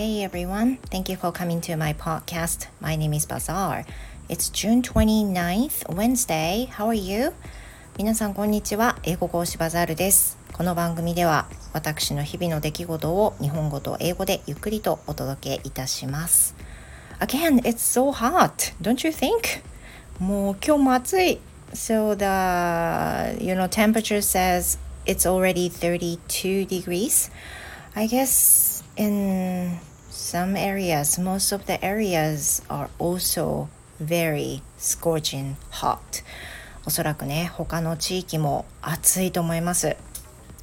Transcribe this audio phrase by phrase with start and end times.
[0.00, 2.68] Hey everyone, thank you for coming to my podcast.
[2.80, 3.84] My name is Bazaar.
[4.30, 6.70] It's June 29th, Wednesday.
[6.72, 7.34] How are you?
[7.98, 8.96] 皆さんこんにちは。
[9.02, 10.38] 英語講師バザールです。
[10.54, 16.54] この番組では私の日々の出来事を日本語と英語でゆっくりとお届けいたします。
[17.18, 19.62] Again, it's so hot, don't you think?
[20.18, 21.40] もう今日も暑い。
[21.74, 27.30] So the, you know, temperature says it's already 32 degrees.
[27.94, 29.78] I guess in
[30.19, 36.23] some areas, most of the areas are also very scorching hot.
[36.85, 39.97] おそらくね、他の地域も暑いと思います。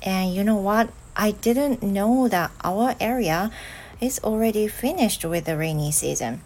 [0.04, 0.92] And you know what?
[1.14, 3.50] I didn't know that our area
[4.00, 6.38] is already finished with the rainy season.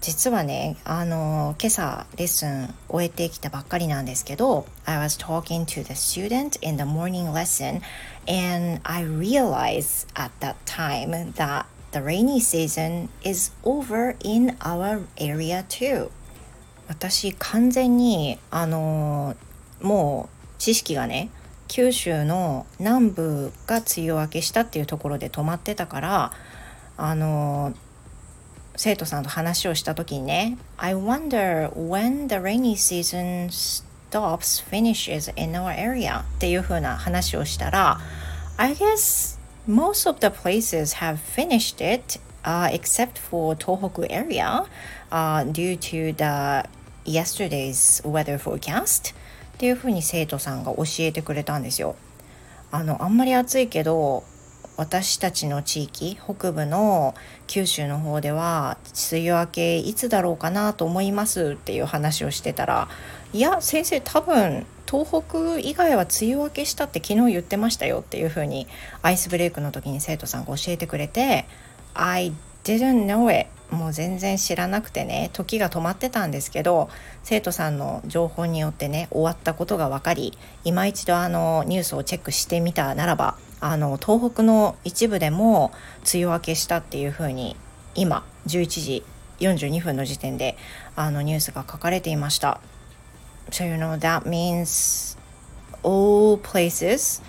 [0.00, 7.80] 実はね、あの、今朝レッスン終えてきたばっかりなんですけど、I was talking to the student in the morning lesson
[8.26, 15.63] and I realized at that time that the rainy season is over in our area
[15.67, 16.09] too.
[16.87, 19.35] 私完全にあの
[19.81, 21.29] もう知識がね
[21.67, 26.31] 九州の南部が梅雨明けしたっていうところで止まってたから
[26.95, 27.73] あの
[28.75, 37.99] 生徒さんと話をした時にね I wonder when the rainy season stops finishes in our area っていう風な話をしたら
[38.57, 39.36] I guess
[39.67, 44.65] most of the places have finished it uh, except for Tohoku area
[45.11, 46.63] uh, due to the
[47.05, 49.13] yesterday's weather forecast
[49.55, 51.95] っていう風に生徒さんが教えてくれたんですよ。
[52.71, 54.23] あのあんまり暑いけど
[54.77, 57.15] 私たちの地域北部の
[57.47, 58.77] 九州の方では
[59.11, 62.87] 梅雨明けいつだろうかなと思いますっていう話をしてたら
[63.33, 68.67] いや先生多分東北以外は梅雨明けしたって昨日言ってましたよっていう風に
[69.01, 71.45] アイスブレイクの時に生徒さんが教えてくれて
[71.93, 72.31] I
[72.63, 76.89] didn't know it もう全然知らなくてね時が止まってたんですけど
[77.23, 85.73] 生徒さんの情報によってね終わったことが分かり今一度あのニュースをチェックしてみたならばあの東北の一部でも
[86.13, 87.57] 梅雨明けしたっていうふうに
[87.95, 89.03] 今11時
[89.39, 90.55] 42分の時点で
[90.95, 92.59] あのニュースが書かれていました。
[93.51, 95.17] So you know that means
[95.83, 97.21] all places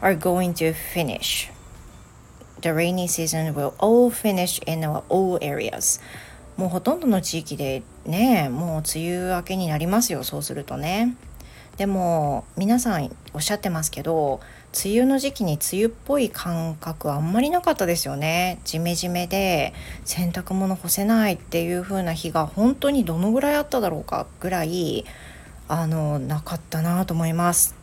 [0.00, 1.50] are going to finish.
[2.60, 6.00] The rainy season will all finish in our all areas.
[6.56, 11.16] もうほとんどの地域でねもう梅雨明けになりますよそうするとね。
[11.76, 14.40] でも皆さんおっしゃってますけど
[14.84, 18.60] 梅雨の時期に梅雨っぽい感覚あんまりなかったですよね。
[18.64, 19.72] ジメジメで
[20.04, 25.06] 洗濯物干せないっていう風な日が本当にどのぐらいあっただろうかぐらい
[25.71, 27.77] あのなかったなと思います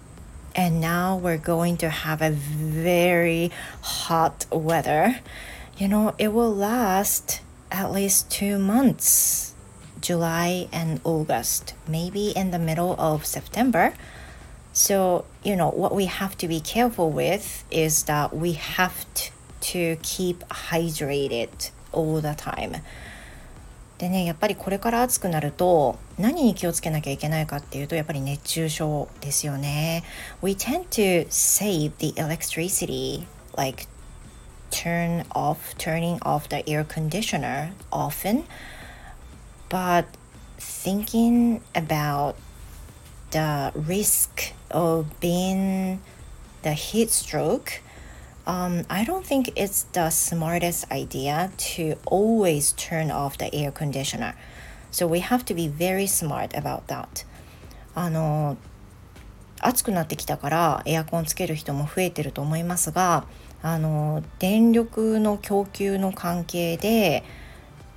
[0.55, 3.51] and now we're going to have a very
[3.83, 5.21] hot weather.
[5.77, 7.41] You know, it will last
[7.73, 9.55] at least two months
[10.01, 13.95] July and August, maybe in the middle of September.
[14.73, 19.07] So, you know, what we have to be careful with is that we have
[19.61, 22.77] to keep hydrated all the time.
[24.00, 30.04] でねやっぱりこれから暑くなると何に気をつけなきゃいけないかっていうとやっぱり熱中症ですよね。
[30.42, 33.28] We tend to save the electricity
[33.58, 33.88] like
[34.72, 38.46] turn off turning off the air conditioner often
[39.68, 40.06] but
[40.58, 42.36] thinking about
[43.32, 46.00] the risk of being
[46.62, 47.82] the heat stroke
[48.50, 54.34] um, I don't think it's the smartest idea to always turn off the air conditioner.
[54.90, 57.26] So we have to be very smart about that.
[57.94, 58.58] あの
[59.60, 63.26] 暑くなってきたからエアコンつける人も増えてると思いますが
[63.62, 67.24] あの電力の供給の関係で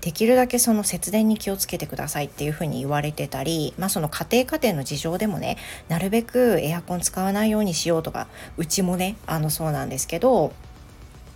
[0.02, 5.56] できるだけその節電に気をつけてくださいっていうふうに言われてたり、まあ、その家庭家庭の事情でもね
[5.88, 8.26] なるべくエアコン使わないようにしようとか
[8.56, 10.52] うちもねあのそうなんですけど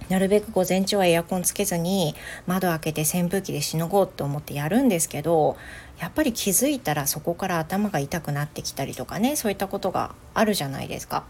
[0.08, 5.56] なるべく午前中はエアコンつけずに窓開けて扇風機でしのごうと思ってやるんですけど
[6.00, 11.24] やっぱり気づいたらそこから頭が痛くなってきたりとかねそういったことがあるじゃないですか。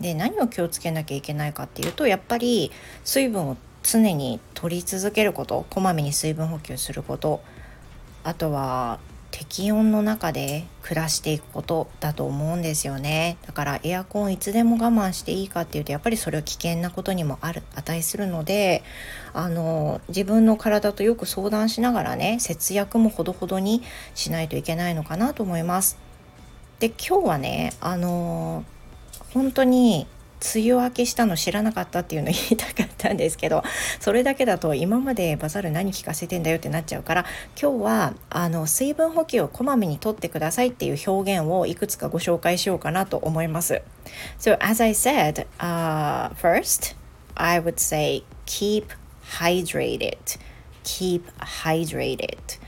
[0.00, 2.72] で何を気をつけなきゃいけないかっていうとやっぱり
[3.04, 7.42] 水分を常に取り続けることこまめに水分補給すること
[8.24, 8.98] あとは
[9.30, 18.84] 適温の中で暮らしていくことだと思うんですよねだからエアコンいつでも我慢していいかっていうとやっぱりそれは危険なことにもある値するので
[19.32, 23.82] あの自分の体とよく相談しながらね節約もほどほどに
[24.14, 25.98] しないといけないのかなと思います。
[26.78, 28.64] で今日はねあの
[29.32, 30.06] 本当に
[30.54, 33.62] 梅雨明けしたの知らなかったっていうの言いたかったんですけど
[34.00, 37.24] それだけだと今までバザール何聞かせてんだよってなっちゃうから
[37.60, 43.82] 今日はあの水分補給をこまめにとってくださいっていう表現をいくつかご紹介しようかなと思います。
[44.38, 46.94] So as I said、uh, first
[47.34, 48.86] I would say keep
[49.22, 50.18] hydrated.
[50.84, 52.60] Keep hydrated.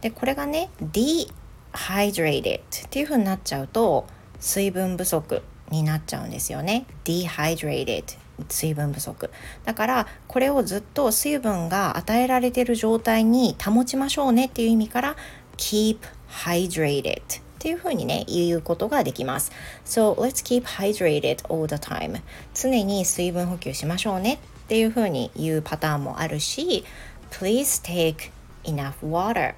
[0.00, 4.06] でこれがね dehydrated っていう風になっちゃうと
[4.38, 5.42] 水分不足。
[5.72, 6.86] になっちゃうんですよね。
[7.04, 8.04] dehydrated
[8.48, 9.30] 水分不足。
[9.64, 15.16] だからこれをずっと水分が与えられてる状態に保ちましょうねっていう意味から
[15.56, 15.98] keep
[16.28, 17.22] hydrated っ
[17.58, 19.50] ていうふうにね言うことができます。
[19.84, 22.20] So let's keep hydrated all the time.
[22.54, 26.84] 常に水分補給しましょうねっていうふうに言うパターンもあるし
[27.30, 28.30] Please take
[28.64, 29.54] enough water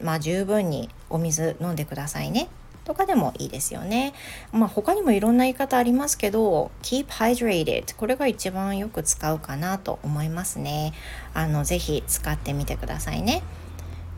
[0.00, 2.48] まあ十分にお水飲んでくださいね。
[2.84, 4.12] とかでもいいですよね。
[4.52, 10.92] まあ他にもいろんな言い方ありますけど keep hydrated これが一番よく使うかなと思いますね。
[11.32, 13.42] あのぜひ使ってみてくださいね。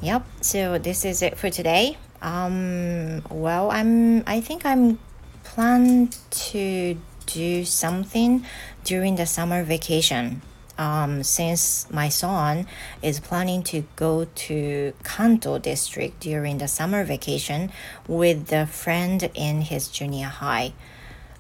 [0.03, 1.97] Yep, so this is it for today.
[2.21, 4.99] Um, well, I'm, I think I'm
[5.45, 6.97] plan to
[7.27, 8.45] do something
[8.85, 10.43] during the summer vacation.
[10.79, 12.67] Um, since my son
[13.03, 17.71] is planning to go to Kanto district during the summer vacation
[18.09, 20.73] with a friend in his junior high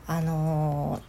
[0.09, 1.01] あの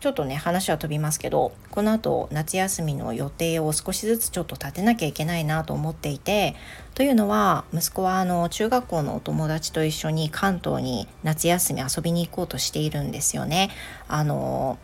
[0.00, 6.56] ちょっとね話は飛びますけどこの後夏休みの予定を少しずつちょっと立てなきゃいけないなと思っていて
[6.94, 13.70] というのは息子はあの中学校のお友達と一緒に関東に夏休み遊びに行こうとしているんですよね。
[14.08, 14.78] あの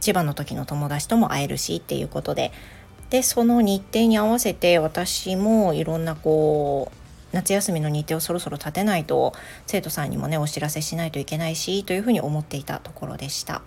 [0.00, 2.52] 千葉の時の友達とも会えるしっていうことで
[3.10, 6.96] でその日程に合わせて私もいろんなこう
[7.32, 9.32] 夏休みの日程をそろそろ立てないと
[9.66, 13.62] 生徒さんにもねお知らせしないといけないしというふうに思っていたところでした。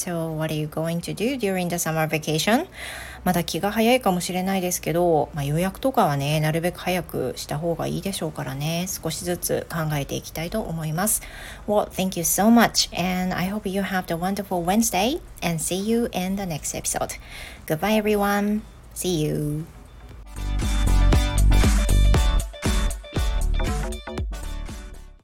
[0.00, 2.66] So what are you going to do during the summer vacation?
[3.22, 11.20] まだ気が早いかもしれないですけど、まあ、予約とかはね、なるべく早くした方がいいでしょうからね、少しずつ考えていきたいと思います。
[11.68, 16.08] Well, thank you so much and I hope you have the wonderful Wednesday and see you
[16.12, 17.18] in the next episode.
[17.66, 18.62] Goodbye everyone.
[18.94, 19.79] See you.